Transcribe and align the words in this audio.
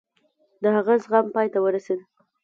د 0.61 0.63
هغه 0.75 0.93
زغم 1.03 1.25
پای 1.33 1.47
ته 1.53 1.59
ورسېد. 1.61 1.99